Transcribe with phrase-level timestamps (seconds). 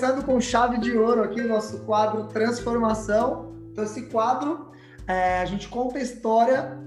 [0.00, 3.52] começando com chave de ouro aqui, nosso quadro Transformação.
[3.70, 4.70] Então, esse quadro,
[5.06, 6.78] é, a gente conta história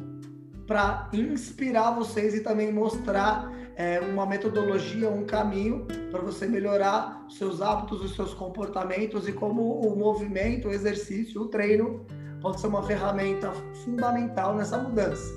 [0.66, 7.38] para inspirar vocês e também mostrar é, uma metodologia, um caminho para você melhorar os
[7.38, 12.07] seus hábitos, os seus comportamentos e como o movimento, o exercício, o treino
[12.41, 13.52] pode ser uma ferramenta
[13.86, 15.32] fundamental nessa mudança.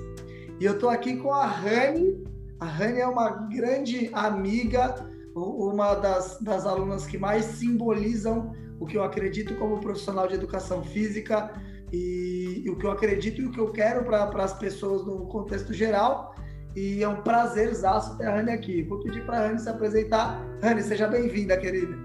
[0.59, 2.25] E eu estou aqui com a Rani.
[2.59, 4.95] A Rani é uma grande amiga,
[5.37, 10.83] uma das, das alunas que mais simbolizam o que eu acredito como profissional de educação
[10.83, 11.51] física
[11.91, 15.27] e, e o que eu acredito e o que eu quero para as pessoas no
[15.27, 16.35] contexto geral.
[16.75, 17.71] E é um prazer
[18.17, 18.83] ter a Rani aqui.
[18.83, 20.39] Vou pedir para a Rani se apresentar.
[20.61, 21.97] Rani, seja bem-vinda, querida.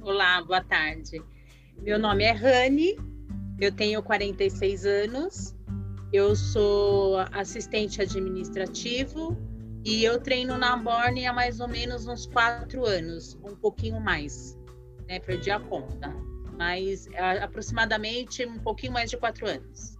[0.00, 1.22] Olá, boa tarde.
[1.82, 2.96] Meu nome é Rani,
[3.60, 5.54] eu tenho 46 anos,
[6.12, 9.36] eu sou assistente administrativo
[9.84, 14.58] e eu treino na Borne há mais ou menos uns quatro anos, um pouquinho mais,
[15.08, 15.20] né?
[15.20, 16.14] Perdi a conta,
[16.56, 19.96] mas é, aproximadamente um pouquinho mais de quatro anos.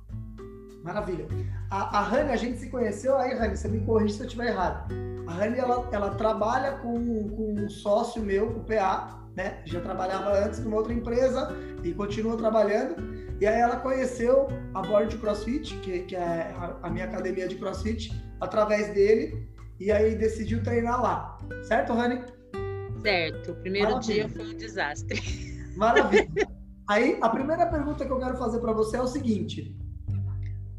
[0.83, 1.27] Maravilha.
[1.71, 4.49] A, a Rani, a gente se conheceu, aí Rani, você me corrige se eu estiver
[4.49, 4.93] errado.
[5.27, 9.61] A Rani, ela, ela trabalha com, com um sócio meu, o PA, né?
[9.65, 11.55] Já trabalhava antes numa outra empresa
[11.85, 12.97] e continua trabalhando.
[13.41, 17.55] E aí ela conheceu a Board CrossFit, que, que é a, a minha academia de
[17.55, 19.48] CrossFit, através dele.
[19.81, 21.39] E aí decidiu treinar lá.
[21.63, 22.23] Certo, Rani?
[23.03, 23.53] Certo.
[23.53, 24.27] O primeiro Maravilha.
[24.27, 25.21] dia foi um desastre.
[25.77, 26.49] Maravilha.
[26.89, 29.77] Aí, a primeira pergunta que eu quero fazer para você é o seguinte: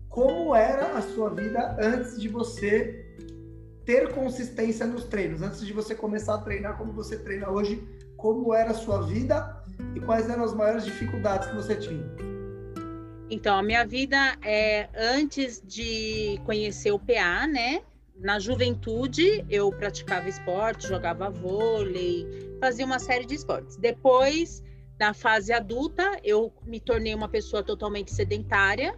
[0.10, 3.06] como era a sua vida antes de você
[3.86, 7.82] ter consistência nos treinos, antes de você começar a treinar como você treina hoje,
[8.18, 9.64] como era a sua vida
[9.96, 12.06] e quais eram as maiores dificuldades que você tinha?
[13.32, 17.82] Então, a minha vida é antes de conhecer o PA, né?
[18.20, 22.28] Na juventude, eu praticava esporte, jogava vôlei,
[22.60, 23.78] fazia uma série de esportes.
[23.78, 24.62] Depois,
[25.00, 28.94] na fase adulta, eu me tornei uma pessoa totalmente sedentária,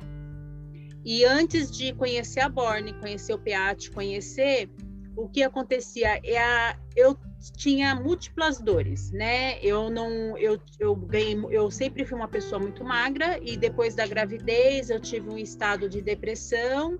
[1.03, 4.69] e antes de conhecer a Borne, conhecer o PA, te conhecer,
[5.15, 7.17] o que acontecia é a, eu
[7.57, 9.59] tinha múltiplas dores, né?
[9.61, 14.05] Eu não, eu, eu ganhei, eu sempre fui uma pessoa muito magra e depois da
[14.05, 16.99] gravidez eu tive um estado de depressão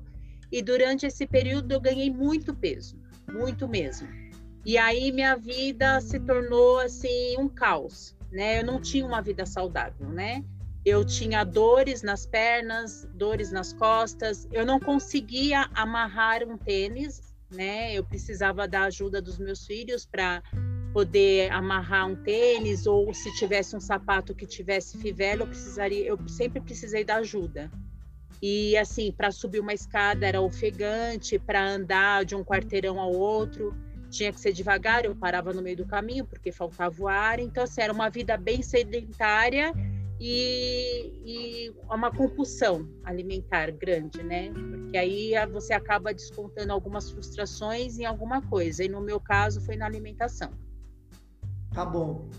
[0.52, 2.98] e durante esse período eu ganhei muito peso,
[3.32, 4.08] muito mesmo.
[4.66, 8.60] E aí minha vida se tornou assim um caos, né?
[8.60, 10.44] Eu não tinha uma vida saudável, né?
[10.84, 17.94] eu tinha dores nas pernas, dores nas costas, eu não conseguia amarrar um tênis, né?
[17.94, 20.42] Eu precisava da ajuda dos meus filhos para
[20.92, 26.18] poder amarrar um tênis ou se tivesse um sapato que tivesse fivela, eu precisaria, eu
[26.28, 27.72] sempre precisei da ajuda.
[28.42, 33.76] E assim, para subir uma escada era ofegante, para andar de um quarteirão ao outro,
[34.10, 37.40] tinha que ser devagar, eu parava no meio do caminho porque faltava o ar.
[37.40, 39.74] Então, assim, era uma vida bem sedentária
[40.20, 44.52] e, e uma compulsão alimentar grande, né?
[44.52, 49.76] Porque aí você acaba descontando algumas frustrações em alguma coisa, e no meu caso foi
[49.76, 50.52] na alimentação.
[51.74, 52.30] Tá bom,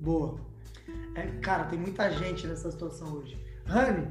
[0.00, 0.38] boa.
[1.16, 3.36] É, cara, tem muita gente nessa situação hoje.
[3.64, 4.06] Rani,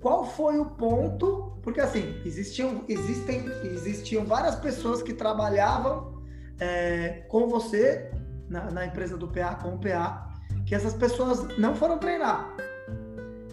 [0.00, 1.52] qual foi o ponto?
[1.62, 6.22] Porque assim, existiam, existem, existiam várias pessoas que trabalhavam
[6.58, 8.10] é, com você
[8.48, 10.34] na, na empresa do PA, com o PA,
[10.66, 12.56] que essas pessoas não foram treinar.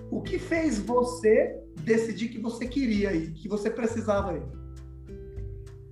[0.09, 4.44] O que fez você decidir que você queria ir, que você precisava ir?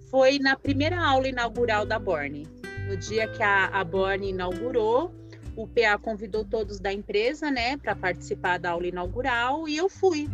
[0.10, 2.48] Foi na primeira aula inaugural da Borne.
[2.88, 5.14] No dia que a, a Borne inaugurou,
[5.56, 10.30] o PA convidou todos da empresa, né, para participar da aula inaugural e eu fui.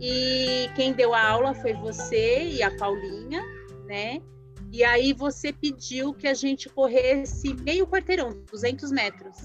[0.00, 3.42] E quem deu a aula foi você e a Paulinha,
[3.86, 4.20] né?
[4.70, 9.36] E aí você pediu que a gente corresse meio quarteirão, 200 metros.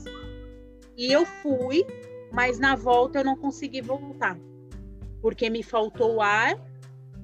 [0.97, 1.85] E eu fui,
[2.31, 4.37] mas na volta eu não consegui voltar,
[5.21, 6.55] porque me faltou ar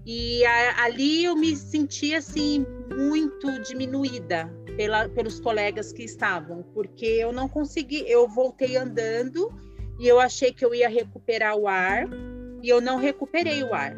[0.05, 2.65] e a, ali eu me senti assim
[2.95, 9.51] muito diminuída pela, pelos colegas que estavam, porque eu não consegui, eu voltei andando
[9.99, 12.07] e eu achei que eu ia recuperar o ar
[12.61, 13.95] e eu não recuperei o ar.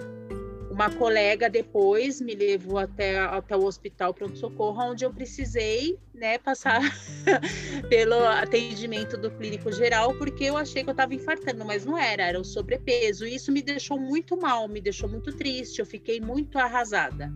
[0.71, 6.81] Uma colega depois me levou até, até o hospital pronto-socorro, onde eu precisei né, passar
[7.89, 12.23] pelo atendimento do clínico geral, porque eu achei que eu estava infartando, mas não era,
[12.23, 13.27] era o sobrepeso.
[13.27, 17.29] E isso me deixou muito mal, me deixou muito triste, eu fiquei muito arrasada.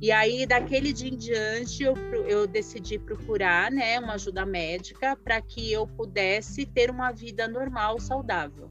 [0.00, 1.94] E aí, daquele dia em diante, eu,
[2.28, 7.98] eu decidi procurar né, uma ajuda médica para que eu pudesse ter uma vida normal,
[7.98, 8.70] saudável.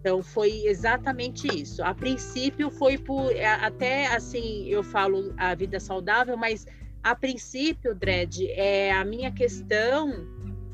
[0.00, 1.82] Então foi exatamente isso.
[1.84, 6.66] A princípio foi por é, até assim eu falo a vida saudável, mas
[7.02, 10.26] a princípio, Dredd, é a minha questão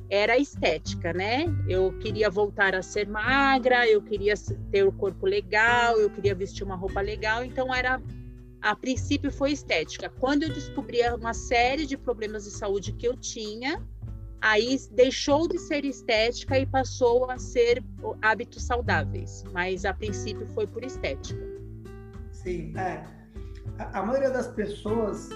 [0.08, 1.46] era estética, né?
[1.68, 4.34] Eu queria voltar a ser magra, eu queria
[4.70, 8.00] ter o corpo legal, eu queria vestir uma roupa legal, então era
[8.62, 10.08] a princípio foi estética.
[10.08, 13.82] Quando eu descobri uma série de problemas de saúde que eu tinha,
[14.46, 17.82] aí deixou de ser estética e passou a ser
[18.22, 21.40] hábitos saudáveis, mas a princípio foi por estética.
[22.30, 23.04] Sim, é.
[23.78, 25.30] A, maioria das pessoas,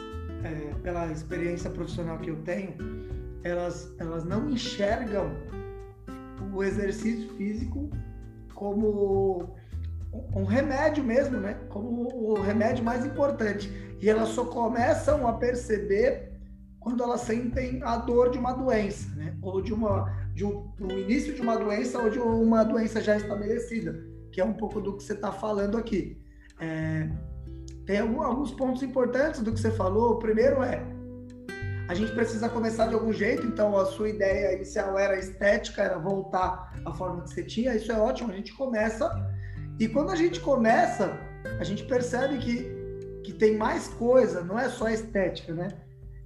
[0.44, 2.74] é, pela experiência profissional que eu tenho,
[3.42, 5.28] elas, elas não enxergam
[6.54, 7.90] o exercício físico
[8.54, 9.56] como
[10.34, 11.54] um remédio mesmo, né?
[11.68, 13.70] Como o remédio mais importante.
[14.00, 16.29] E elas só começam a perceber
[16.80, 19.36] quando elas sentem a dor de uma doença, né?
[19.42, 23.16] Ou de uma de um, do início de uma doença ou de uma doença já
[23.16, 26.18] estabelecida, que é um pouco do que você está falando aqui.
[26.58, 27.08] É,
[27.84, 30.12] tem alguns pontos importantes do que você falou.
[30.12, 30.82] O primeiro é
[31.90, 35.98] a gente precisa começar de algum jeito, então a sua ideia inicial era estética, era
[35.98, 39.10] voltar à forma que você tinha, isso é ótimo, a gente começa.
[39.76, 41.18] E quando a gente começa,
[41.58, 45.66] a gente percebe que, que tem mais coisa, não é só estética, né?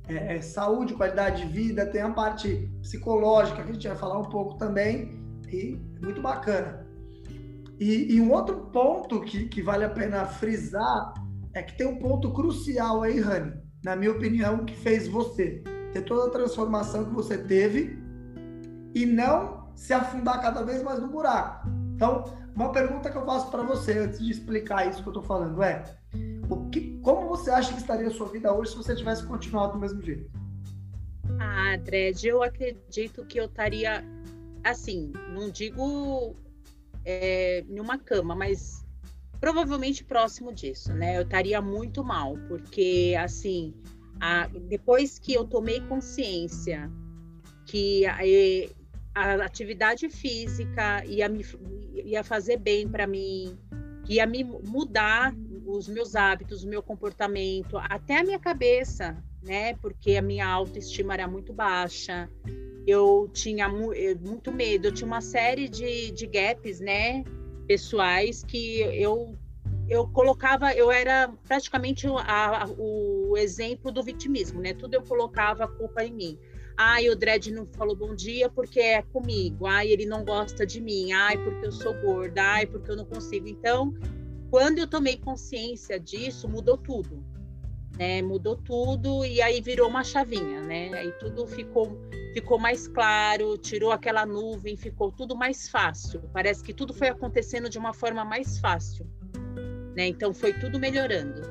[0.09, 4.19] É, é saúde, qualidade de vida, tem a parte psicológica que a gente vai falar
[4.19, 6.87] um pouco também, e muito bacana.
[7.79, 11.15] E, e um outro ponto que, que vale a pena frisar
[11.53, 13.53] é que tem um ponto crucial aí, Rani,
[13.85, 15.63] na minha opinião, que fez você
[15.93, 17.99] ter toda a transformação que você teve
[18.95, 21.69] e não se afundar cada vez mais no buraco.
[21.95, 22.25] Então,
[22.55, 25.63] uma pergunta que eu faço para você antes de explicar isso que eu estou falando
[25.63, 25.85] é:
[26.49, 29.75] o que, como você acha que estaria a sua vida hoje se você tivesse continuado
[29.75, 30.31] do mesmo jeito?
[31.41, 34.05] Ah, Dredd, eu acredito que eu estaria
[34.63, 36.37] assim, não digo
[37.05, 38.85] é, uma cama, mas
[39.41, 41.19] provavelmente próximo disso, né?
[41.19, 43.75] Eu estaria muito mal, porque assim,
[44.21, 46.91] a, depois que eu tomei consciência
[47.67, 48.19] que a,
[49.15, 51.45] a atividade física ia me
[52.05, 53.59] ia fazer bem para mim,
[54.09, 55.35] ia me mudar
[55.67, 59.75] os meus hábitos, o meu comportamento, até a minha cabeça, né?
[59.75, 62.29] Porque a minha autoestima era muito baixa.
[62.87, 67.25] Eu tinha mu eh, muito medo, eu tinha uma série de, de gaps, né?
[67.67, 69.37] pessoais que eu
[69.87, 74.73] eu colocava, eu era praticamente a, a, o exemplo do vitimismo, né?
[74.73, 76.39] Tudo eu colocava a culpa em mim.
[76.75, 79.67] Ai, o Dredd não falou bom dia porque é comigo.
[79.67, 81.13] Ai, ele não gosta de mim.
[81.13, 82.43] Ai, porque eu sou gorda.
[82.43, 83.47] Ai, porque eu não consigo.
[83.47, 83.93] Então,
[84.55, 87.25] quando eu tomei consciência disso, mudou tudo.
[87.99, 88.23] Né?
[88.23, 90.93] Mudou tudo e aí virou uma chavinha, né?
[90.93, 92.01] Aí tudo ficou
[92.33, 96.23] ficou mais claro, tirou aquela nuvem, ficou tudo mais fácil.
[96.33, 99.05] Parece que tudo foi acontecendo de uma forma mais fácil.
[99.97, 100.07] Né?
[100.07, 101.43] Então foi tudo melhorando.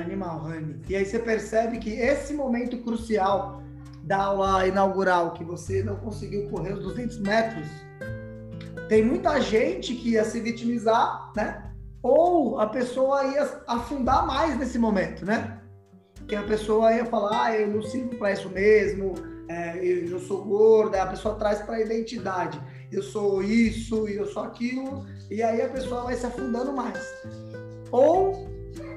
[0.00, 0.80] Animal, Rani.
[0.88, 3.62] E aí você percebe que esse momento crucial
[4.04, 7.68] da aula inaugural, que você não conseguiu correr os 200 metros,
[8.88, 11.65] tem muita gente que ia se vitimizar, né?
[12.06, 15.60] Ou a pessoa ia afundar mais nesse momento, né?
[16.28, 19.14] Que a pessoa ia falar, ah, eu não sirvo para isso mesmo,
[19.48, 22.62] é, eu sou gorda, a pessoa traz para a identidade,
[22.92, 27.04] eu sou isso e eu sou aquilo, e aí a pessoa vai se afundando mais.
[27.90, 28.48] Ou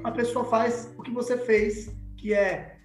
[0.04, 2.78] a pessoa faz o que você fez, que é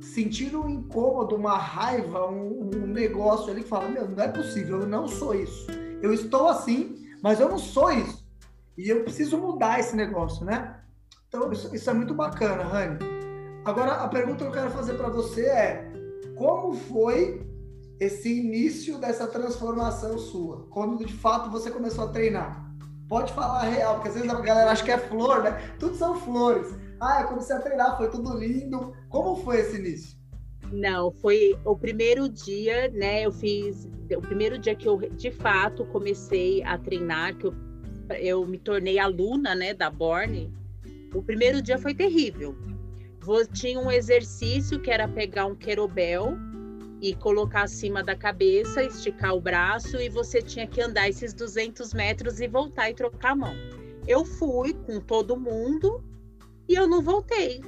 [0.00, 4.82] sentir um incômodo, uma raiva, um, um negócio ali que fala: Meu, não é possível,
[4.82, 5.66] eu não sou isso.
[6.00, 8.21] Eu estou assim, mas eu não sou isso.
[8.76, 10.80] E eu preciso mudar esse negócio, né?
[11.28, 12.98] Então, isso, isso é muito bacana, Rani.
[13.64, 15.92] Agora, a pergunta que eu quero fazer para você é:
[16.36, 17.46] como foi
[18.00, 20.66] esse início dessa transformação sua?
[20.70, 22.70] Quando de fato você começou a treinar?
[23.08, 25.74] Pode falar real, porque às vezes a galera acha que é flor, né?
[25.78, 26.74] Tudo são flores.
[26.98, 28.92] Ah, eu comecei a treinar, foi tudo lindo.
[29.08, 30.16] Como foi esse início?
[30.72, 33.26] Não, foi o primeiro dia, né?
[33.26, 33.86] Eu fiz
[34.16, 37.54] o primeiro dia que eu de fato comecei a treinar, que eu,
[38.18, 40.52] eu me tornei aluna, né, da Borne.
[41.14, 42.56] O primeiro dia foi terrível
[43.52, 46.36] tinha um exercício que era pegar um querobel
[47.00, 51.94] e colocar acima da cabeça, esticar o braço e você tinha que andar esses 200
[51.94, 53.54] metros e voltar e trocar a mão.
[54.06, 56.02] Eu fui com todo mundo
[56.68, 57.60] e eu não voltei.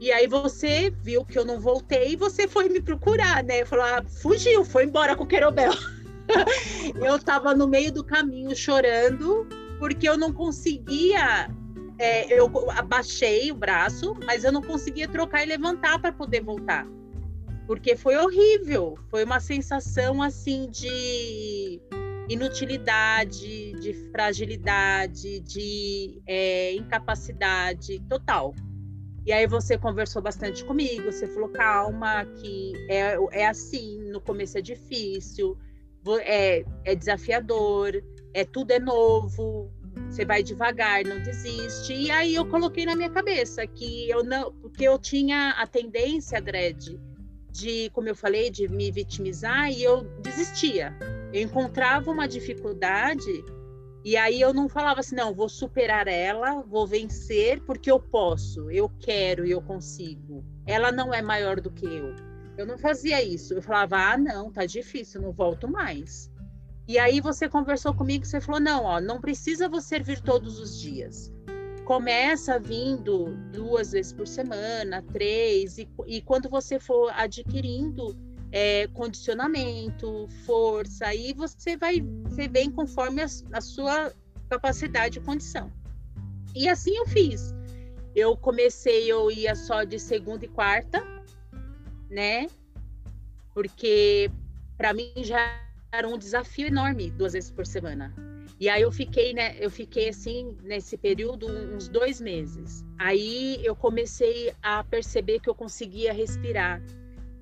[0.00, 3.64] E aí você viu que eu não voltei e você foi me procurar, né?
[3.64, 5.72] Falou, ah, fugiu, foi embora com o querobel.
[6.94, 9.46] eu estava no meio do caminho chorando
[9.78, 11.48] porque eu não conseguia
[11.98, 16.86] é, eu abaixei o braço, mas eu não conseguia trocar e levantar para poder voltar.
[17.66, 18.98] Porque foi horrível.
[19.10, 21.80] Foi uma sensação assim de
[22.28, 28.54] inutilidade, de fragilidade, de é, incapacidade total.
[29.24, 34.56] E aí você conversou bastante comigo, você falou, calma, que é, é assim, no começo
[34.56, 35.58] é difícil,
[36.20, 37.92] é, é desafiador,
[38.32, 39.70] é tudo é novo,
[40.08, 41.92] você vai devagar, não desiste.
[41.94, 46.40] E aí eu coloquei na minha cabeça que eu não, porque eu tinha a tendência,
[46.40, 46.98] Dredd,
[47.50, 50.94] de, como eu falei, de me vitimizar e eu desistia.
[51.32, 53.44] Eu encontrava uma dificuldade
[54.04, 58.70] e aí eu não falava assim, não, vou superar ela, vou vencer porque eu posso,
[58.70, 60.44] eu quero e eu consigo.
[60.64, 62.14] Ela não é maior do que eu.
[62.56, 63.54] Eu não fazia isso.
[63.54, 66.30] Eu falava, ah, não, tá difícil, não volto mais.
[66.88, 70.80] E aí você conversou comigo, você falou, não, ó, não precisa você vir todos os
[70.80, 71.32] dias.
[71.84, 78.16] Começa vindo duas vezes por semana, três, e, e quando você for adquirindo
[78.52, 84.12] é, condicionamento, força, aí você vai, você vem conforme a, a sua
[84.48, 85.70] capacidade e condição.
[86.54, 87.54] E assim eu fiz.
[88.14, 91.02] Eu comecei, eu ia só de segunda e quarta,
[92.10, 92.46] né?
[93.54, 94.30] Porque
[94.76, 95.60] para mim já
[95.92, 98.14] era um desafio enorme duas vezes por semana.
[98.58, 99.54] E aí eu fiquei, né?
[99.58, 102.84] Eu fiquei assim nesse período uns dois meses.
[102.98, 106.82] Aí eu comecei a perceber que eu conseguia respirar,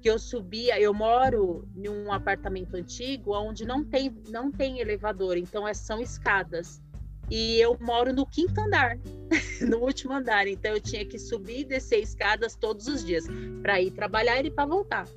[0.01, 0.81] que eu subia.
[0.81, 6.01] Eu moro em um apartamento antigo onde não tem não tem elevador, então é, são
[6.01, 6.83] escadas.
[7.31, 8.99] E eu moro no quinto andar,
[9.67, 10.47] no último andar.
[10.47, 13.25] Então eu tinha que subir e descer escadas todos os dias
[13.63, 15.09] para ir trabalhar e para voltar.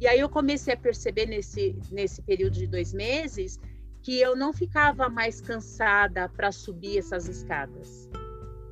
[0.00, 3.58] E aí eu comecei a perceber nesse, nesse período de dois meses
[4.02, 8.08] que eu não ficava mais cansada para subir essas escadas.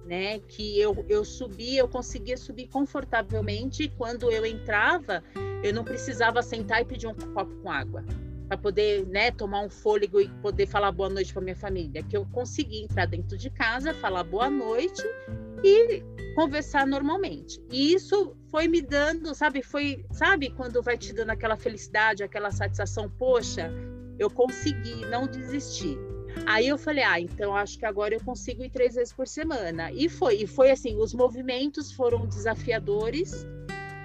[0.05, 0.41] Né?
[0.41, 3.85] Que eu, eu subia, eu conseguia subir confortavelmente.
[3.85, 5.23] E quando eu entrava,
[5.63, 8.05] eu não precisava sentar e pedir um copo com água
[8.51, 12.03] para poder né, tomar um fôlego e poder falar boa noite para minha família.
[12.03, 15.05] Que eu consegui entrar dentro de casa, falar boa noite
[15.63, 16.03] e
[16.35, 17.63] conversar normalmente.
[17.71, 22.51] E isso foi me dando, sabe, foi, sabe, quando vai te dando aquela felicidade, aquela
[22.51, 23.73] satisfação, poxa,
[24.19, 25.97] eu consegui, não desistir.
[26.45, 29.93] Aí eu falei, ah, então acho que agora eu consigo ir três vezes por semana.
[29.93, 33.47] E foi, e foi assim, os movimentos foram desafiadores.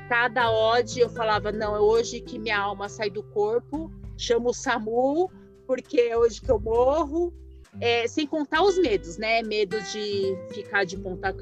[0.07, 4.53] Cada ode eu falava, não, é hoje que minha alma sai do corpo, chamo o
[4.53, 5.29] SAMU,
[5.65, 7.33] porque é hoje que eu morro.
[7.81, 9.43] É, sem contar os medos, né?
[9.43, 11.35] Medo de ficar de ponta,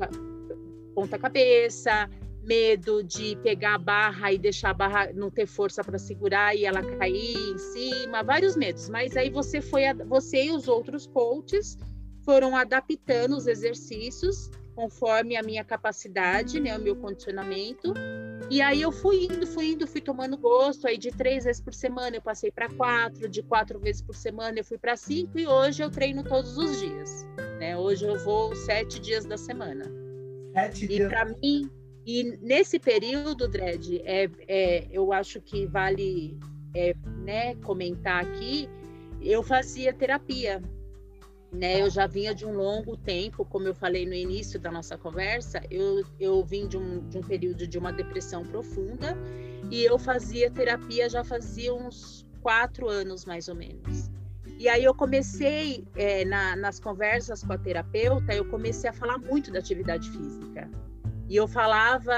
[0.95, 2.09] ponta cabeça,
[2.43, 6.65] medo de pegar a barra e deixar a barra não ter força para segurar e
[6.65, 8.89] ela cair em cima, vários medos.
[8.89, 11.77] Mas aí você foi, você e os outros coaches
[12.25, 17.93] foram adaptando os exercícios conforme a minha capacidade, né, o meu condicionamento.
[18.49, 20.87] E aí eu fui indo, fui indo, fui tomando gosto.
[20.87, 24.59] Aí de três vezes por semana eu passei para quatro, de quatro vezes por semana
[24.59, 27.25] eu fui para cinco e hoje eu treino todos os dias.
[27.59, 27.77] Né?
[27.77, 29.85] Hoje eu vou sete dias da semana.
[30.53, 31.69] Sete e para mim,
[32.05, 36.37] e nesse período, Dredd, é, é, eu acho que vale
[36.75, 38.69] é, né, comentar aqui,
[39.21, 40.61] eu fazia terapia
[41.53, 41.81] né?
[41.81, 45.62] Eu já vinha de um longo tempo, como eu falei no início da nossa conversa,
[45.69, 49.15] eu, eu vim de um, de um período de uma depressão profunda
[49.69, 54.12] e eu fazia terapia já fazia uns quatro anos, mais ou menos.
[54.60, 59.17] E aí eu comecei, é, na, nas conversas com a terapeuta, eu comecei a falar
[59.17, 60.69] muito da atividade física.
[61.29, 62.13] E eu falava,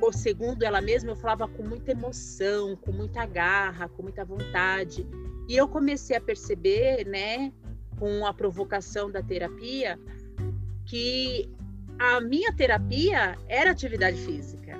[0.00, 5.06] por segundo ela mesma, eu falava com muita emoção, com muita garra, com muita vontade.
[5.48, 7.52] E eu comecei a perceber, né,
[7.98, 9.98] com a provocação da terapia,
[10.84, 11.50] que
[11.98, 14.76] a minha terapia era atividade física.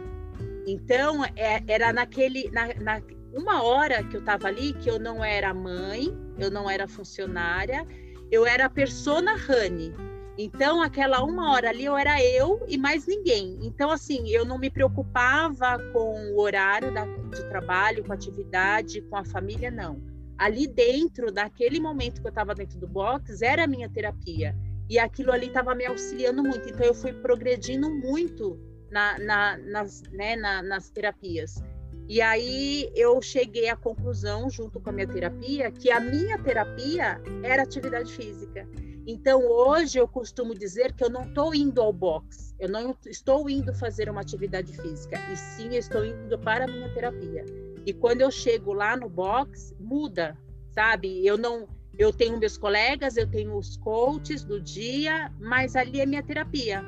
[0.66, 5.24] Então, é, era naquele, na, na, uma hora que eu estava ali, que eu não
[5.24, 7.86] era mãe, eu não era funcionária,
[8.30, 9.94] eu era a persona Rani.
[10.38, 13.58] Então, aquela uma hora ali, eu era eu e mais ninguém.
[13.62, 19.00] Então, assim, eu não me preocupava com o horário da, de trabalho, com a atividade,
[19.02, 23.64] com a família, não ali dentro, naquele momento que eu estava dentro do box, era
[23.64, 24.54] a minha terapia.
[24.88, 26.68] E aquilo ali estava me auxiliando muito.
[26.68, 28.58] Então, eu fui progredindo muito
[28.90, 31.62] na, na, nas, né, na, nas terapias.
[32.08, 37.20] E aí eu cheguei à conclusão, junto com a minha terapia, que a minha terapia
[37.42, 38.66] era atividade física.
[39.04, 43.50] Então hoje eu costumo dizer que eu não estou indo ao box, eu não estou
[43.50, 47.44] indo fazer uma atividade física, e sim estou indo para a minha terapia.
[47.86, 50.36] E quando eu chego lá no box, muda,
[50.72, 51.24] sabe?
[51.24, 56.06] Eu não, eu tenho meus colegas, eu tenho os coaches do dia, mas ali é
[56.06, 56.84] minha terapia.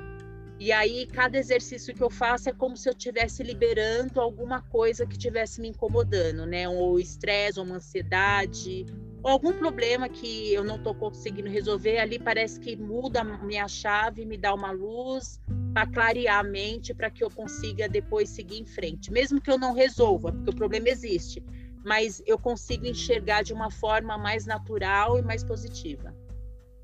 [0.59, 5.07] E aí cada exercício que eu faço é como se eu estivesse liberando alguma coisa
[5.07, 6.69] que estivesse me incomodando, né?
[6.69, 8.85] Ou estresse, ou uma ansiedade,
[9.23, 11.99] algum problema que eu não estou conseguindo resolver.
[11.99, 15.41] Ali parece que muda minha chave, me dá uma luz,
[15.73, 19.59] para clarear a mente para que eu consiga depois seguir em frente, mesmo que eu
[19.59, 21.43] não resolva, porque o problema existe,
[21.85, 26.15] mas eu consigo enxergar de uma forma mais natural e mais positiva.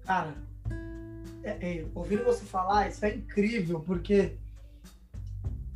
[0.04, 0.34] Cara,
[1.42, 4.36] é, é, ouvindo você falar, isso é incrível, porque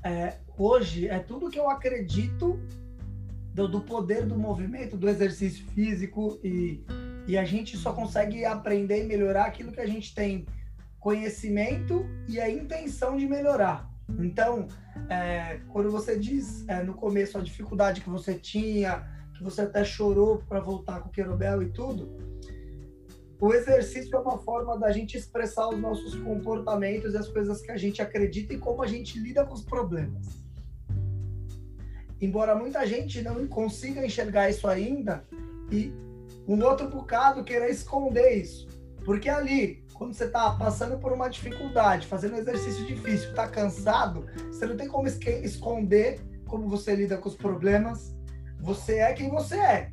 [0.04, 2.58] é, hoje é tudo que eu acredito
[3.58, 6.84] do, do, poder do movimento, do exercício físico e,
[7.26, 10.46] e a gente só consegue aprender e melhorar aquilo que a gente tem
[11.00, 13.90] conhecimento e a intenção de melhorar.
[14.20, 14.68] Então,
[15.10, 19.84] é, quando você diz é, no começo a dificuldade que você tinha, que você até
[19.84, 22.16] chorou para voltar com o querobel e tudo,
[23.40, 27.72] o exercício é uma forma da gente expressar os nossos comportamentos e as coisas que
[27.72, 30.47] a gente acredita e como a gente lida com os problemas.
[32.20, 35.24] Embora muita gente não consiga enxergar isso ainda
[35.70, 35.92] e
[36.46, 38.66] um outro bocado queira esconder isso.
[39.04, 44.26] Porque ali, quando você está passando por uma dificuldade, fazendo um exercício difícil, está cansado,
[44.50, 48.16] você não tem como esconder como você lida com os problemas.
[48.60, 49.92] Você é quem você é.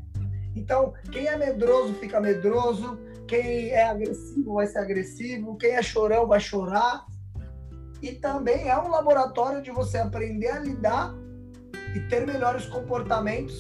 [0.56, 6.26] Então, quem é medroso fica medroso, quem é agressivo vai ser agressivo, quem é chorão
[6.26, 7.06] vai chorar.
[8.02, 11.14] E também é um laboratório de você aprender a lidar
[11.96, 13.60] e ter melhores comportamentos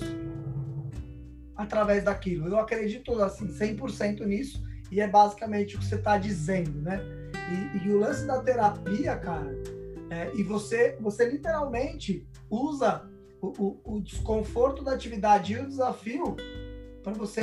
[1.55, 2.47] através daquilo.
[2.47, 4.61] Eu acredito assim 100% nisso
[4.91, 6.99] e é basicamente o que você está dizendo, né?
[7.33, 9.55] E, e, o lance da terapia, cara,
[10.09, 13.09] é, e você você literalmente usa
[13.41, 16.35] o, o, o desconforto da atividade e o desafio
[17.03, 17.41] para você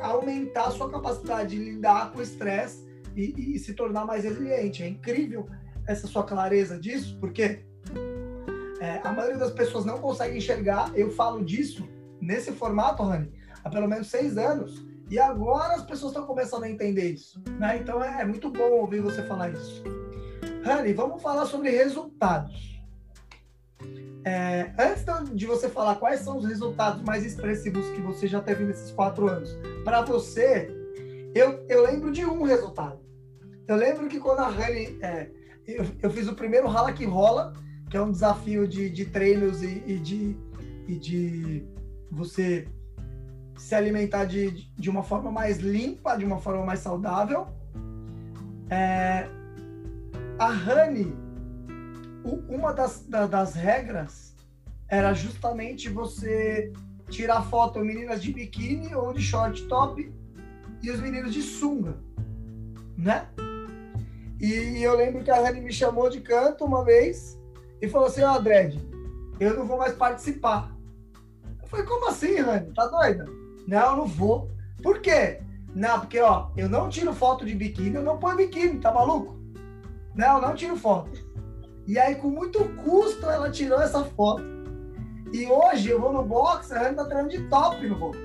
[0.00, 4.82] aumentar a sua capacidade de lidar com o estresse e, e, se tornar mais resiliente.
[4.82, 5.48] É incrível
[5.86, 7.64] essa sua clareza disso, porque
[8.86, 10.92] é, a maioria das pessoas não consegue enxergar.
[10.94, 11.88] Eu falo disso
[12.20, 13.32] nesse formato, Rani,
[13.64, 14.86] há pelo menos seis anos.
[15.10, 17.42] E agora as pessoas estão começando a entender isso.
[17.58, 17.78] Né?
[17.78, 19.82] Então é, é muito bom ouvir você falar isso.
[20.64, 22.80] Rani, vamos falar sobre resultados.
[24.24, 28.64] É, antes de você falar quais são os resultados mais expressivos que você já teve
[28.64, 30.68] nesses quatro anos, para você,
[31.34, 32.98] eu, eu lembro de um resultado.
[33.66, 34.98] Eu lembro que quando a Rani.
[35.00, 35.30] É,
[35.66, 37.52] eu, eu, fiz o primeiro Rala que Rola,
[37.88, 40.36] que é um desafio de, de treinos e, e, de,
[40.88, 41.64] e de
[42.10, 42.66] você
[43.56, 47.46] se alimentar de, de uma forma mais limpa, de uma forma mais saudável.
[48.68, 49.28] É,
[50.38, 51.26] a Rani
[52.48, 54.34] uma das, da, das regras
[54.88, 56.72] era justamente você
[57.08, 60.12] tirar foto meninas de biquíni ou de short top
[60.82, 61.96] e os meninos de sunga,
[62.96, 63.28] né?
[64.40, 67.35] E eu lembro que a Rani me chamou de canto uma vez
[67.80, 68.78] e falou assim, ó, oh, Dredd,
[69.38, 70.74] eu não vou mais participar.
[71.62, 72.72] Eu falei, como assim, Rani?
[72.72, 73.24] Tá doida?
[73.66, 74.50] Não, eu não vou.
[74.82, 75.40] Por quê?
[75.74, 79.36] Não, porque, ó, eu não tiro foto de biquíni, eu não ponho biquíni, tá maluco?
[80.14, 81.10] Não, eu não tiro foto.
[81.86, 84.42] E aí, com muito custo, ela tirou essa foto.
[85.32, 88.18] E hoje eu vou no box, a Rani tá treinando de top no box.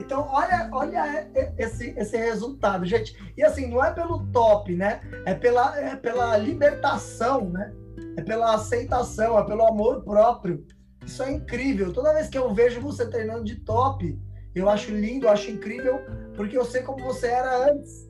[0.00, 3.16] Então, olha, olha esse, esse resultado, gente.
[3.36, 5.00] E assim, não é pelo top, né?
[5.24, 7.72] É pela, é pela libertação, né?
[8.16, 10.64] É pela aceitação, é pelo amor próprio.
[11.04, 11.92] Isso é incrível.
[11.92, 14.18] Toda vez que eu vejo você treinando de top,
[14.54, 16.00] eu acho lindo, eu acho incrível,
[16.34, 18.08] porque eu sei como você era antes,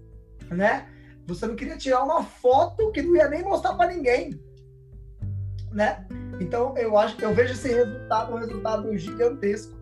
[0.50, 0.88] né?
[1.26, 4.40] Você não queria tirar uma foto que não ia nem mostrar para ninguém,
[5.70, 6.06] né?
[6.40, 9.78] Então eu acho, eu vejo esse resultado, um resultado gigantesco.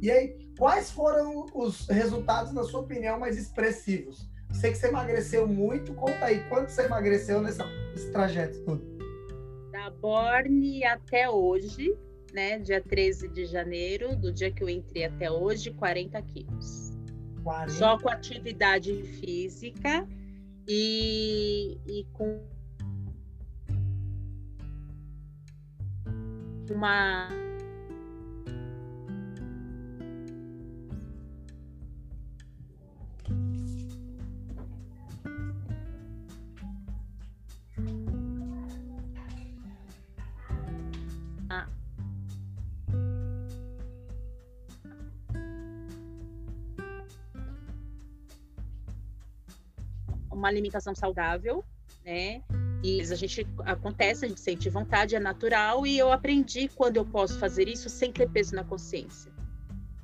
[0.00, 4.28] E aí, quais foram os resultados, na sua opinião, mais expressivos?
[4.52, 8.97] Sei que você emagreceu muito, conta aí, quanto você emagreceu nessa, nesse trajeto todo?
[10.00, 11.96] Borne até hoje,
[12.32, 16.96] né, dia 13 de janeiro, do dia que eu entrei até hoje, 40 quilos.
[17.42, 17.72] 40.
[17.72, 20.06] Só com atividade física
[20.66, 22.40] e, e com
[26.70, 27.47] uma
[50.48, 51.62] uma alimentação saudável,
[52.04, 52.42] né?
[52.82, 57.04] E a gente acontece, a gente sente vontade, é natural, e eu aprendi quando eu
[57.04, 59.32] posso fazer isso sem ter peso na consciência,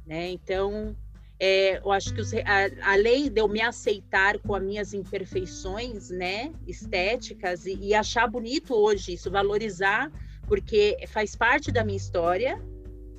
[0.06, 0.30] né?
[0.30, 0.94] Então,
[1.38, 6.10] é, eu acho que os, a, além de eu me aceitar com as minhas imperfeições,
[6.10, 10.10] né, estéticas e, e achar bonito hoje isso, valorizar,
[10.46, 12.60] porque faz parte da minha história,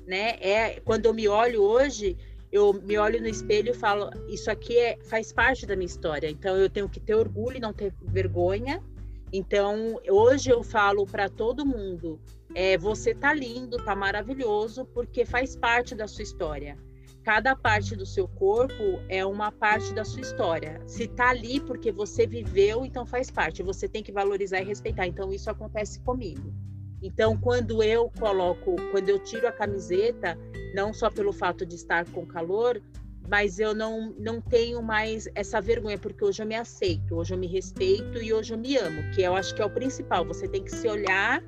[0.06, 0.36] né?
[0.40, 2.16] É quando eu me olho hoje,
[2.56, 6.28] eu me olho no espelho e falo, isso aqui é, faz parte da minha história.
[6.30, 8.82] Então eu tenho que ter orgulho e não ter vergonha
[9.32, 12.20] Então, hoje eu falo para todo mundo,
[12.54, 16.78] é, você tá lindo, tá maravilhoso, porque faz parte da sua história.
[17.24, 20.80] Cada parte do seu corpo é uma parte da sua história.
[20.86, 23.64] Se tá ali porque você viveu, então faz parte.
[23.64, 25.06] Você tem que valorizar e respeitar.
[25.06, 26.54] Então, isso acontece comigo.
[27.02, 30.38] Então, quando eu coloco, quando eu tiro a camiseta,
[30.74, 32.80] não só pelo fato de estar com calor,
[33.28, 37.38] mas eu não, não tenho mais essa vergonha, porque hoje eu me aceito, hoje eu
[37.38, 40.24] me respeito e hoje eu me amo, que eu acho que é o principal.
[40.24, 41.42] Você tem que se olhar,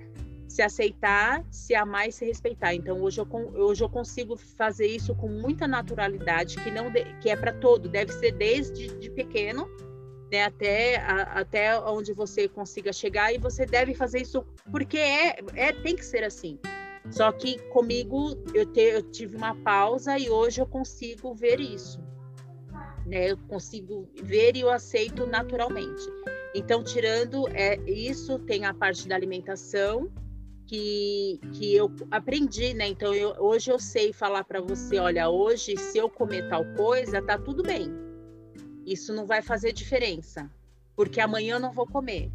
[0.48, 2.74] se aceitar, se amar e se respeitar.
[2.74, 7.36] Então hoje eu, hoje eu consigo fazer isso com muita naturalidade, que não que é
[7.36, 9.68] para todo, deve ser desde de pequeno
[10.30, 15.38] né, até, a, até onde você consiga chegar, e você deve fazer isso porque é,
[15.54, 16.58] é tem que ser assim.
[17.10, 22.00] Só que comigo eu, te, eu tive uma pausa e hoje eu consigo ver isso.
[23.06, 23.30] Né?
[23.30, 26.02] Eu consigo ver e eu aceito naturalmente.
[26.54, 30.10] Então, tirando é, isso, tem a parte da alimentação,
[30.66, 32.88] que, que eu aprendi, né?
[32.88, 37.22] Então, eu, hoje eu sei falar para você: olha, hoje, se eu comer tal coisa,
[37.22, 38.07] tá tudo bem.
[38.92, 40.50] Isso não vai fazer diferença,
[40.96, 42.30] porque amanhã eu não vou comer.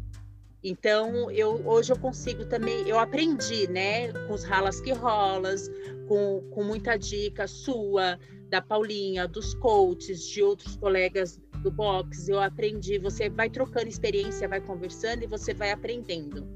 [0.62, 5.68] Então, eu, hoje eu consigo também, eu aprendi, né, com os ralas que rolas,
[6.08, 12.40] com, com muita dica sua, da Paulinha, dos coaches, de outros colegas do box, eu
[12.40, 16.46] aprendi, você vai trocando experiência, vai conversando e você vai aprendendo.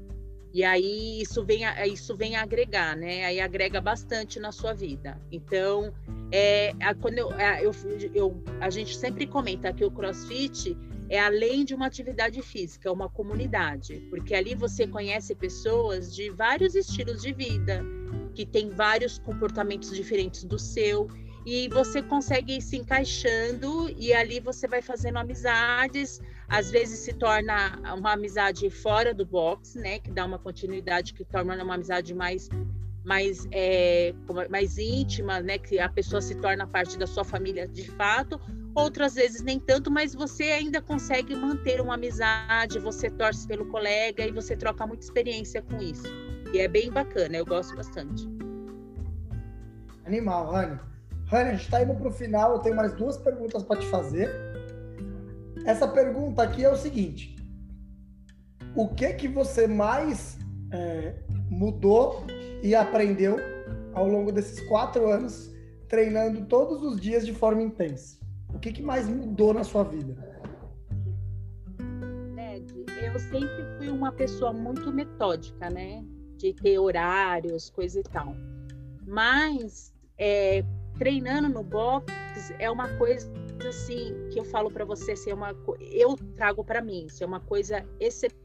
[0.53, 3.25] E aí isso vem, isso vem agregar, né?
[3.25, 5.19] Aí agrega bastante na sua vida.
[5.31, 5.93] Então,
[6.31, 7.71] é, a, quando eu, a, eu,
[8.13, 10.75] eu, a gente sempre comenta que o CrossFit
[11.09, 16.29] é além de uma atividade física, é uma comunidade, porque ali você conhece pessoas de
[16.29, 17.83] vários estilos de vida,
[18.35, 21.07] que têm vários comportamentos diferentes do seu,
[21.45, 27.13] e você consegue ir se encaixando e ali você vai fazendo amizades, às vezes se
[27.13, 32.13] torna uma amizade fora do box, né, que dá uma continuidade, que torna uma amizade
[32.13, 32.49] mais
[33.01, 34.13] mais, é,
[34.49, 38.39] mais íntima, né, que a pessoa se torna parte da sua família de fato,
[38.75, 44.25] outras vezes nem tanto, mas você ainda consegue manter uma amizade, você torce pelo colega
[44.25, 46.07] e você troca muita experiência com isso.
[46.53, 48.27] E é bem bacana, eu gosto bastante.
[50.05, 50.79] Animal, Rani.
[51.27, 53.87] Rani, a gente está indo para o final, eu tenho mais duas perguntas para te
[53.87, 54.48] fazer.
[55.65, 57.35] Essa pergunta aqui é o seguinte:
[58.75, 60.37] o que que você mais
[60.71, 61.15] é,
[61.49, 62.25] mudou
[62.63, 63.37] e aprendeu
[63.93, 65.49] ao longo desses quatro anos
[65.87, 68.17] treinando todos os dias de forma intensa?
[68.53, 70.29] O que, que mais mudou na sua vida?
[73.01, 76.05] Eu sempre fui uma pessoa muito metódica, né?
[76.37, 78.35] De ter horários, coisa e tal.
[79.07, 80.63] Mas é,
[80.97, 82.05] treinando no box
[82.59, 83.31] é uma coisa
[83.67, 85.55] assim que eu falo para você, é uma,
[85.91, 88.39] eu trago para mim, é uma coisa excepcional.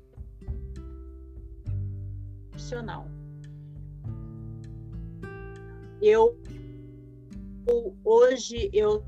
[6.02, 6.36] Eu
[8.04, 9.02] hoje eu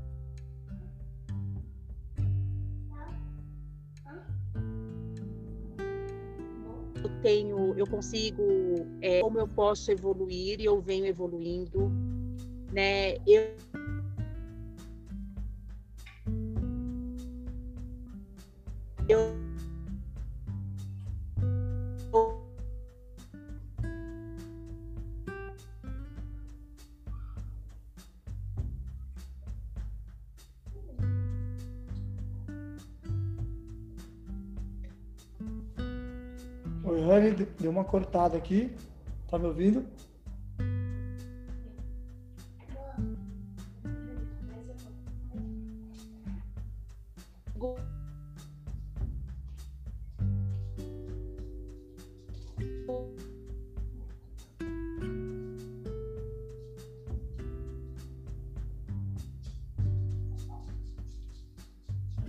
[7.03, 8.43] eu tenho, eu consigo,
[9.01, 11.91] é, como eu posso evoluir e eu venho evoluindo,
[12.71, 13.15] né?
[13.25, 13.55] Eu
[37.67, 38.71] deu uma cortada aqui.
[39.29, 39.85] Tá me ouvindo?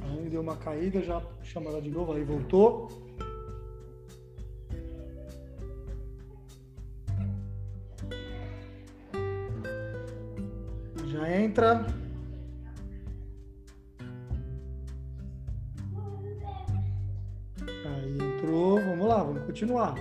[0.03, 3.08] Aí deu uma caída, já chama de novo, aí voltou.
[11.27, 11.87] Entra.
[17.87, 19.95] Aí entrou, vamos lá, vamos continuar.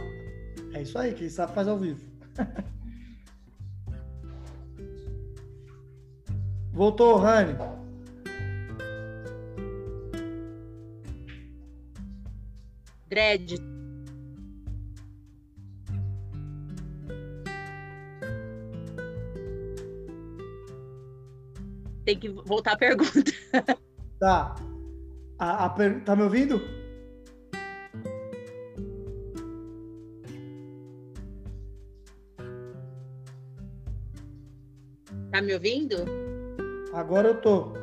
[0.74, 2.06] É isso aí, quem sabe faz ao vivo.
[6.74, 7.56] Voltou, Rani.
[13.10, 13.77] Dredd,
[22.08, 23.32] tem que voltar a pergunta.
[24.20, 24.56] Tá.
[25.38, 26.04] A, a per...
[26.04, 26.60] Tá me ouvindo?
[35.32, 35.98] Tá me ouvindo?
[36.96, 37.74] Agora eu tô.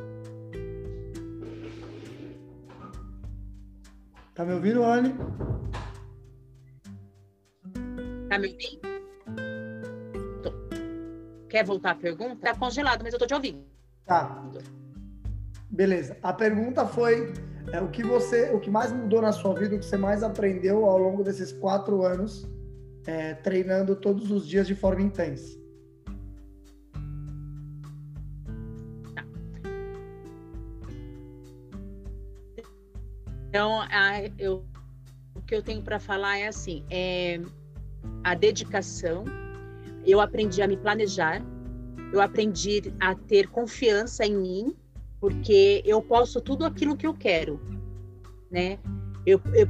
[4.33, 5.15] Tá me ouvindo, Anne?
[8.27, 8.81] Tá me ouvindo?
[10.43, 10.51] Tô.
[11.47, 12.41] Quer voltar a pergunta?
[12.41, 13.74] Tá congelado, mas eu tô te ouvindo.
[14.05, 14.49] Tá.
[15.69, 16.17] Beleza.
[16.21, 17.33] A pergunta foi
[17.71, 20.23] é, o que você, o que mais mudou na sua vida, o que você mais
[20.23, 22.47] aprendeu ao longo desses quatro anos
[23.05, 25.57] é, treinando todos os dias de forma intensa.
[33.49, 34.65] Então, a, eu,
[35.33, 37.39] o que eu tenho para falar é assim: é
[38.23, 39.23] a dedicação.
[40.05, 41.41] Eu aprendi a me planejar.
[42.13, 44.75] Eu aprendi a ter confiança em mim,
[45.19, 47.59] porque eu posso tudo aquilo que eu quero,
[48.49, 48.79] né?
[49.25, 49.67] Eu, eu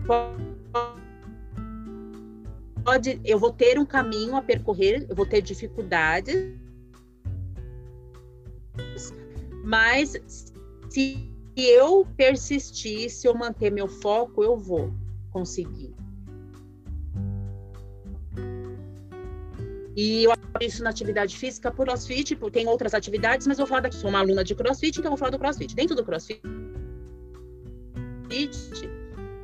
[2.83, 6.53] pode, eu vou ter um caminho a percorrer, eu vou ter dificuldades,
[9.63, 10.53] mas
[10.89, 14.93] se eu persistir, se eu manter meu foco, eu vou
[15.31, 15.95] conseguir.
[19.95, 23.81] E eu isso na atividade física, por crossfit, tem outras atividades, mas eu vou falar
[23.81, 23.95] daqui.
[23.95, 25.75] Sou uma aluna de crossfit, então eu vou falar do crossfit.
[25.75, 26.41] Dentro do crossfit,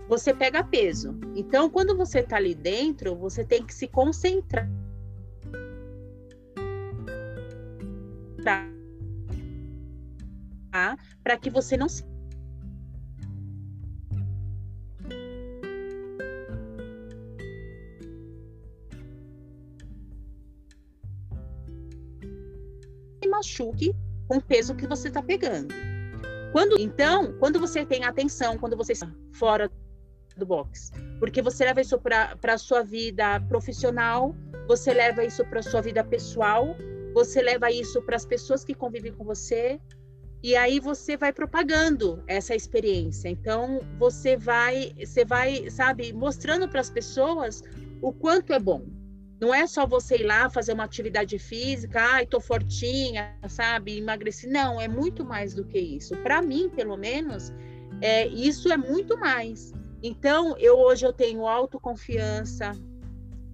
[0.08, 1.18] você pega peso.
[1.36, 4.70] Então, quando você está ali dentro, você tem que se concentrar
[11.24, 12.04] para que você não se
[23.42, 23.96] machuque
[24.28, 25.74] com o peso que você está pegando.
[26.52, 29.70] Quando, então, quando você tem atenção, quando você está fora
[30.38, 34.36] do box, porque você leva isso para a sua vida profissional,
[34.68, 36.76] você leva isso para a sua vida pessoal,
[37.14, 39.80] você leva isso para as pessoas que convivem com você,
[40.44, 43.30] e aí você vai propagando essa experiência.
[43.30, 47.64] Então você vai, você vai, sabe, mostrando para as pessoas
[48.02, 48.86] o quanto é bom.
[49.42, 54.48] Não é só você ir lá fazer uma atividade física, ai, tô fortinha, sabe, emagreci.
[54.48, 56.16] Não, é muito mais do que isso.
[56.18, 57.52] Para mim, pelo menos,
[58.02, 59.74] é, isso é muito mais.
[60.04, 62.74] Então, eu hoje eu tenho autoconfiança.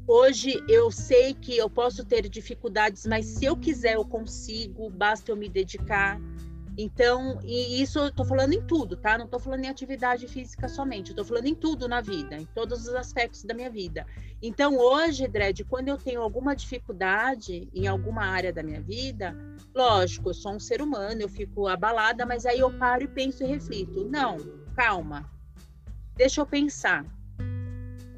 [0.05, 5.31] Hoje eu sei que eu posso ter dificuldades, mas se eu quiser eu consigo, basta
[5.31, 6.19] eu me dedicar.
[6.77, 9.17] Então, e isso eu tô falando em tudo, tá?
[9.17, 12.45] Não tô falando em atividade física somente, eu tô falando em tudo na vida, em
[12.45, 14.05] todos os aspectos da minha vida.
[14.43, 19.35] Então, hoje, Dredd, quando eu tenho alguma dificuldade em alguma área da minha vida,
[19.73, 23.43] lógico, eu sou um ser humano, eu fico abalada, mas aí eu paro e penso
[23.43, 24.07] e reflito.
[24.07, 24.37] Não,
[24.75, 25.27] calma.
[26.15, 27.03] Deixa eu pensar.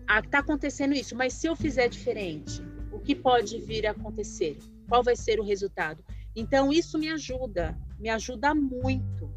[0.05, 4.57] Ah, tá acontecendo isso, mas se eu fizer diferente, o que pode vir a acontecer?
[4.89, 6.03] Qual vai ser o resultado?
[6.35, 9.29] Então, isso me ajuda, me ajuda muito,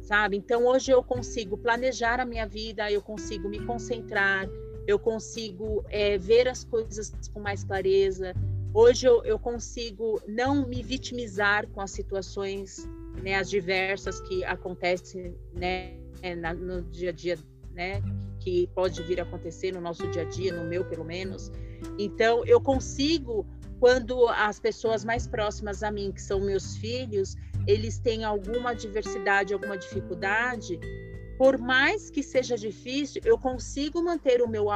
[0.00, 0.36] sabe?
[0.36, 4.48] Então, hoje eu consigo planejar a minha vida, eu consigo me concentrar,
[4.86, 8.34] eu consigo é, ver as coisas com mais clareza.
[8.74, 12.88] Hoje eu, eu consigo não me vitimizar com as situações,
[13.22, 15.94] né, as diversas que acontecem, né,
[16.38, 17.38] na, no dia a dia,
[17.72, 18.02] né,
[18.40, 21.50] que pode vir a acontecer no nosso dia a dia, no meu pelo menos.
[21.98, 23.46] Então, eu consigo
[23.78, 29.54] quando as pessoas mais próximas a mim, que são meus filhos, eles têm alguma adversidade,
[29.54, 30.78] alguma dificuldade,
[31.36, 34.66] por mais que seja difícil, eu consigo manter o meu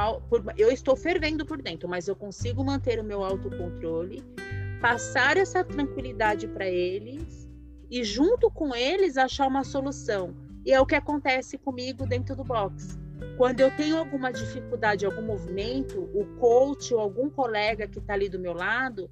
[0.57, 4.23] eu estou fervendo por dentro, mas eu consigo manter o meu autocontrole,
[4.81, 7.49] passar essa tranquilidade para eles
[7.89, 10.35] e junto com eles achar uma solução.
[10.65, 12.99] E é o que acontece comigo dentro do box.
[13.37, 18.27] Quando eu tenho alguma dificuldade, algum movimento, o coach ou algum colega que está ali
[18.27, 19.09] do meu lado,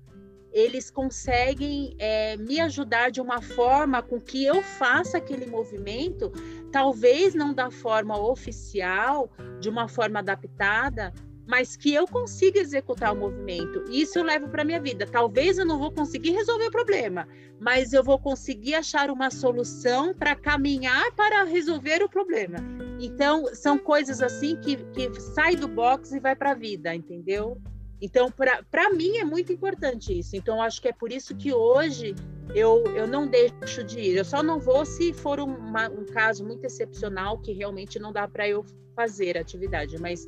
[0.52, 6.32] eles conseguem é, me ajudar de uma forma com que eu faça aquele movimento,
[6.72, 9.30] talvez não da forma oficial,
[9.60, 11.14] de uma forma adaptada,
[11.48, 13.86] mas que eu consiga executar o movimento.
[13.90, 15.08] Isso eu levo para minha vida.
[15.08, 17.26] Talvez eu não vou conseguir resolver o problema,
[17.60, 22.58] mas eu vou conseguir achar uma solução para caminhar para resolver o problema.
[23.00, 27.58] Então, são coisas assim que, que sai do box e vai para a vida, entendeu?
[28.02, 30.36] Então, para mim é muito importante isso.
[30.36, 32.14] Então, acho que é por isso que hoje
[32.54, 34.18] eu, eu não deixo de ir.
[34.18, 38.28] Eu só não vou se for uma, um caso muito excepcional que realmente não dá
[38.28, 38.64] para eu
[38.96, 40.28] fazer a atividade, mas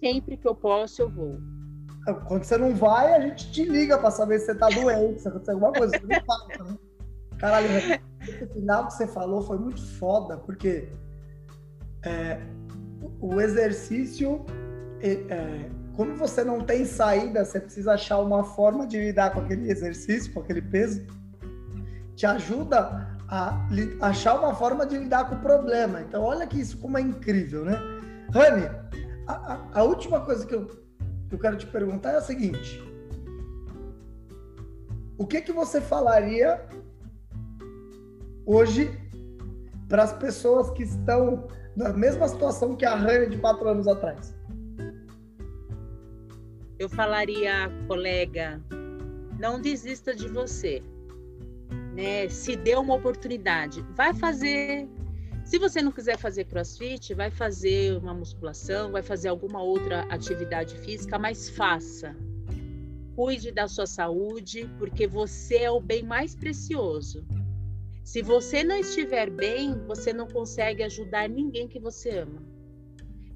[0.00, 1.38] sempre que eu posso, eu vou.
[2.26, 5.28] Quando você não vai, a gente te liga para saber se você tá doente, se
[5.28, 5.98] aconteceu alguma coisa.
[5.98, 6.78] Você não fala, né?
[7.38, 7.68] Caralho,
[8.22, 10.88] esse final que você falou foi muito foda, porque
[12.04, 12.40] é,
[13.20, 14.44] o exercício,
[15.00, 19.70] é, quando você não tem saída, você precisa achar uma forma de lidar com aquele
[19.70, 21.04] exercício, com aquele peso.
[22.14, 23.56] te ajuda a
[24.00, 26.00] achar uma forma de lidar com o problema.
[26.00, 27.78] Então, olha que isso como é incrível, né?
[28.32, 28.66] Rani,
[29.26, 32.82] a, a, a última coisa que eu, que eu quero te perguntar é a seguinte.
[35.16, 36.60] O que, que você falaria
[38.44, 38.90] hoje
[39.88, 44.34] para as pessoas que estão na mesma situação que a Rani de quatro anos atrás?
[46.80, 48.58] Eu falaria, colega,
[49.38, 50.82] não desista de você.
[51.94, 52.26] Né?
[52.30, 54.88] Se dê uma oportunidade, vai fazer.
[55.44, 60.74] Se você não quiser fazer crossfit, vai fazer uma musculação, vai fazer alguma outra atividade
[60.78, 62.16] física, mas faça.
[63.14, 67.26] Cuide da sua saúde, porque você é o bem mais precioso.
[68.02, 72.42] Se você não estiver bem, você não consegue ajudar ninguém que você ama.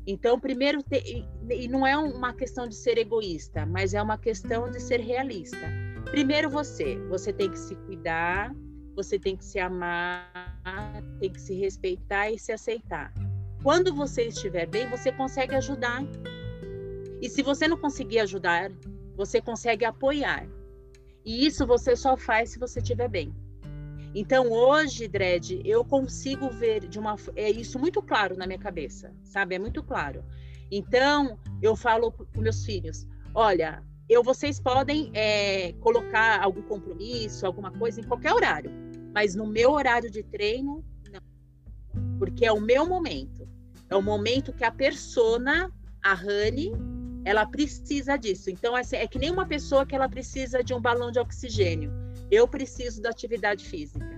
[0.07, 1.25] Então, primeiro, te...
[1.51, 5.67] e não é uma questão de ser egoísta, mas é uma questão de ser realista.
[6.11, 8.55] Primeiro você, você tem que se cuidar,
[8.95, 10.31] você tem que se amar,
[11.21, 13.13] tem que se respeitar e se aceitar.
[13.63, 16.03] Quando você estiver bem, você consegue ajudar.
[17.21, 18.71] E se você não conseguir ajudar,
[19.17, 20.47] você consegue apoiar.
[21.25, 23.35] E isso você só faz se você estiver bem.
[24.15, 29.13] Então hoje, Dredd, eu consigo ver de uma é isso muito claro na minha cabeça,
[29.25, 29.57] sabe?
[29.57, 30.25] É muito claro.
[30.71, 37.73] Então eu falo para meus filhos: olha, eu vocês podem é, colocar algum compromisso, alguma
[37.73, 38.71] coisa em qualquer horário,
[39.13, 42.19] mas no meu horário de treino, não.
[42.19, 43.49] Porque é o meu momento.
[43.91, 45.71] É o momento que a persona,
[46.03, 46.73] a Rani,
[47.25, 48.51] ela precisa disso.
[48.51, 51.93] Então, assim, é que nem uma pessoa que ela precisa de um balão de oxigênio.
[52.31, 54.09] Eu preciso da atividade física.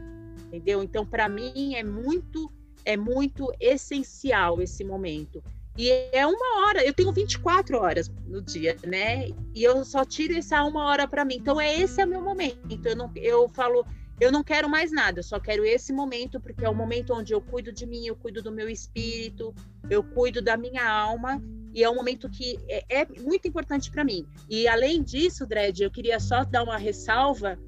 [0.46, 0.82] Entendeu?
[0.82, 2.50] Então, para mim, é muito,
[2.84, 5.42] é muito essencial esse momento.
[5.78, 9.28] E é uma hora, eu tenho 24 horas no dia, né?
[9.54, 11.36] E eu só tiro essa uma hora para mim.
[11.36, 12.58] Então, é esse é o meu momento.
[12.86, 13.84] Eu, não, eu falo,
[14.18, 17.34] eu não quero mais nada, eu só quero esse momento, porque é o momento onde
[17.34, 19.54] eu cuido de mim, eu cuido do meu espírito,
[19.90, 21.42] eu cuido da minha alma,
[21.74, 24.26] e é um momento que é, é muito importante para mim.
[24.48, 27.58] E além disso, Dredd, eu queria só dar uma ressalva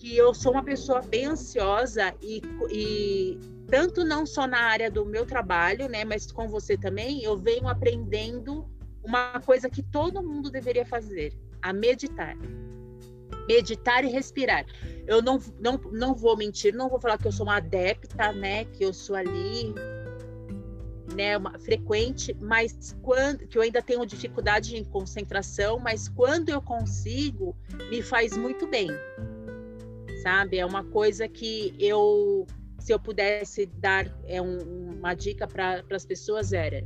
[0.00, 5.04] que eu sou uma pessoa bem ansiosa e, e tanto não só na área do
[5.04, 8.66] meu trabalho, né, mas com você também, eu venho aprendendo
[9.04, 12.34] uma coisa que todo mundo deveria fazer, a meditar.
[13.46, 14.64] Meditar e respirar.
[15.06, 18.64] Eu não, não, não vou mentir, não vou falar que eu sou uma adepta, né,
[18.64, 19.74] que eu sou ali
[21.14, 26.62] né, uma, frequente, mas quando que eu ainda tenho dificuldade em concentração, mas quando eu
[26.62, 27.54] consigo,
[27.90, 28.88] me faz muito bem.
[30.22, 30.58] Sabe?
[30.58, 32.46] É uma coisa que eu
[32.78, 36.82] se eu pudesse dar é, um, uma dica para as pessoas era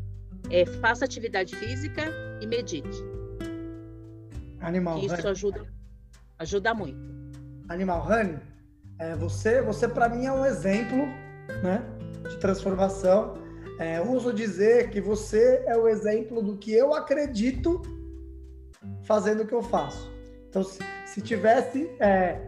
[0.51, 2.03] é, faça atividade física
[2.41, 3.03] e medite.
[4.61, 4.99] Animal.
[4.99, 5.67] Isso ajuda,
[6.39, 7.15] ajuda muito.
[7.69, 8.39] Animal, Rani,
[8.99, 11.07] é, você, você para mim é um exemplo,
[11.63, 11.83] né,
[12.29, 13.43] de transformação.
[13.79, 17.83] É, uso dizer que você é o exemplo do que eu acredito
[19.03, 20.13] fazendo o que eu faço.
[20.49, 22.41] Então, se, se tivesse é,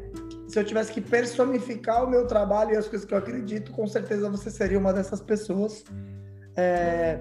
[0.56, 3.86] se eu tivesse que personificar o meu trabalho e as coisas que eu acredito, com
[3.86, 5.84] certeza você seria uma dessas pessoas.
[6.56, 7.20] É,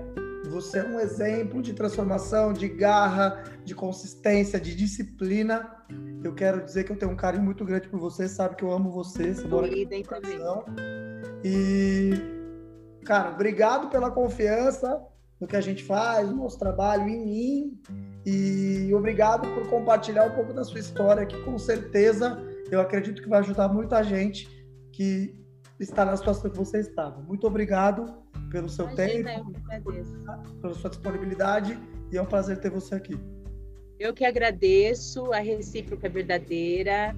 [0.49, 5.69] você é um exemplo de transformação, de garra, de consistência, de disciplina.
[6.23, 8.71] Eu quero dizer que eu tenho um carinho muito grande por você, sabe que eu
[8.71, 9.85] amo você, você mora aqui
[11.43, 12.11] E,
[13.03, 15.05] cara, obrigado pela confiança
[15.41, 17.81] no que a gente faz, no nosso trabalho, em mim.
[18.25, 23.29] E obrigado por compartilhar um pouco da sua história, que com certeza eu acredito que
[23.29, 24.47] vai ajudar muita gente
[24.91, 25.35] que
[25.79, 27.21] está na situação que você estava.
[27.21, 29.53] Muito obrigado pelo seu Imagina, tempo,
[30.61, 31.77] pela sua disponibilidade
[32.11, 33.19] e é um prazer ter você aqui.
[33.99, 37.15] Eu que agradeço, a recíproca é verdadeira.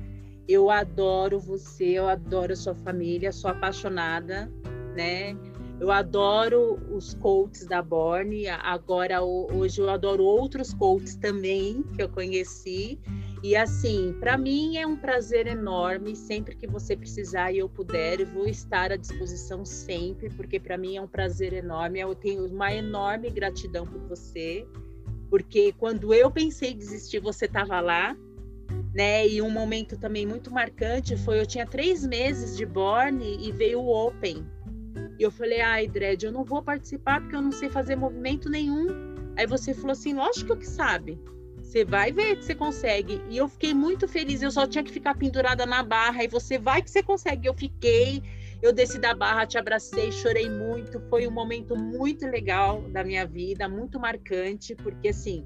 [0.47, 4.51] Eu adoro você, eu adoro a sua família, sou apaixonada,
[4.95, 5.35] né?
[5.79, 8.47] Eu adoro os coaches da Borne.
[8.47, 12.99] Agora, hoje, eu adoro outros coaches também que eu conheci.
[13.43, 16.15] E assim, para mim é um prazer enorme.
[16.15, 20.77] Sempre que você precisar e eu puder, eu vou estar à disposição sempre, porque para
[20.77, 21.99] mim é um prazer enorme.
[21.99, 24.67] Eu tenho uma enorme gratidão por você,
[25.29, 28.15] porque quando eu pensei em desistir, você estava lá.
[28.93, 29.27] Né?
[29.27, 33.79] E um momento também muito marcante foi eu tinha três meses de Borne e veio
[33.79, 34.43] o Open
[35.19, 38.49] e eu falei, ai, Dredd, eu não vou participar porque eu não sei fazer movimento
[38.49, 38.87] nenhum.
[39.35, 41.19] Aí você falou assim, lógico que sabe.
[41.67, 43.21] Você vai ver que você consegue.
[43.29, 44.41] E eu fiquei muito feliz.
[44.41, 46.23] Eu só tinha que ficar pendurada na barra.
[46.23, 47.45] E você vai que você consegue.
[47.45, 48.23] Eu fiquei.
[48.61, 50.99] Eu desci da barra, te abracei, chorei muito.
[51.09, 55.45] Foi um momento muito legal da minha vida, muito marcante, porque assim,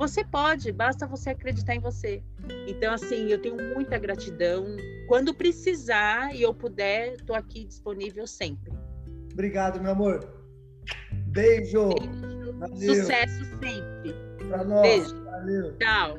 [0.00, 2.22] Você pode, basta você acreditar em você.
[2.66, 4.64] Então, assim, eu tenho muita gratidão.
[5.06, 8.72] Quando precisar e eu puder, estou aqui disponível sempre.
[9.30, 10.26] Obrigado, meu amor.
[11.26, 11.90] Beijo.
[12.70, 12.94] Beijo.
[12.94, 14.29] Sucesso sempre.
[14.50, 14.82] Pra nós.
[14.82, 15.24] Beijo.
[15.24, 15.78] Valeu.
[15.78, 16.18] Tchau.